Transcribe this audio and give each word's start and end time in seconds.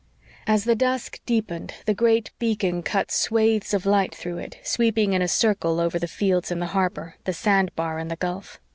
As 0.47 0.63
the 0.63 0.73
dusk 0.73 1.19
deepened, 1.27 1.75
the 1.85 1.93
great 1.93 2.31
beacon 2.39 2.81
cut 2.81 3.11
swathes 3.11 3.71
of 3.71 3.85
light 3.85 4.15
through 4.15 4.39
it, 4.39 4.57
sweeping 4.63 5.13
in 5.13 5.21
a 5.21 5.27
circle 5.27 5.79
over 5.79 5.99
the 5.99 6.07
fields 6.07 6.49
and 6.49 6.59
the 6.59 6.65
harbor, 6.73 7.17
the 7.25 7.33
sandbar 7.33 7.99
and 7.99 8.09
the 8.09 8.15
gulf. 8.15 8.59